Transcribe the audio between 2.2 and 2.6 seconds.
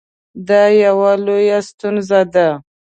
ده